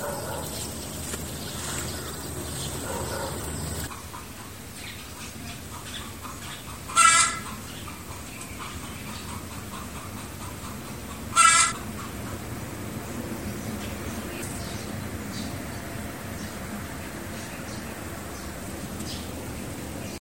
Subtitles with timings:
[0.00, 0.71] はい。